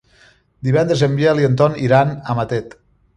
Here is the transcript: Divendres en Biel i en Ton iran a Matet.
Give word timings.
Divendres 0.67 1.03
en 1.07 1.13
Biel 1.19 1.41
i 1.43 1.47
en 1.49 1.59
Ton 1.61 1.75
iran 1.89 2.15
a 2.23 2.37
Matet. 2.41 2.75